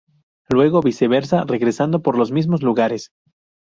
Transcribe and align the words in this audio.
Luego, 0.49 0.81
viceversa, 0.81 1.43
regresando 1.43 2.01
por 2.01 2.17
los 2.17 2.31
mismos 2.31 2.63
lugares. 2.63 3.11